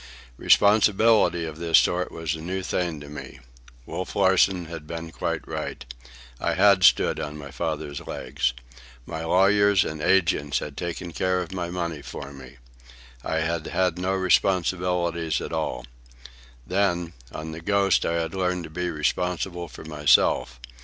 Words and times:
Responsibility 0.37 1.45
of 1.45 1.59
this 1.59 1.77
sort 1.77 2.11
was 2.11 2.33
a 2.33 2.41
new 2.41 2.63
thing 2.63 2.99
to 3.01 3.07
me. 3.07 3.37
Wolf 3.85 4.15
Larsen 4.15 4.65
had 4.65 4.87
been 4.87 5.11
quite 5.11 5.47
right. 5.47 5.85
I 6.39 6.55
had 6.55 6.83
stood 6.83 7.19
on 7.19 7.37
my 7.37 7.51
father's 7.51 7.99
legs. 8.07 8.53
My 9.05 9.23
lawyers 9.23 9.85
and 9.85 10.01
agents 10.01 10.57
had 10.57 10.75
taken 10.75 11.11
care 11.11 11.39
of 11.39 11.53
my 11.53 11.69
money 11.69 12.01
for 12.01 12.33
me. 12.33 12.57
I 13.23 13.41
had 13.41 13.67
had 13.67 13.99
no 13.99 14.13
responsibilities 14.13 15.39
at 15.39 15.53
all. 15.53 15.85
Then, 16.65 17.13
on 17.31 17.51
the 17.51 17.61
Ghost 17.61 18.03
I 18.03 18.13
had 18.13 18.33
learned 18.33 18.63
to 18.63 18.69
be 18.71 18.89
responsible 18.89 19.67
for 19.67 19.85
myself. 19.85 20.59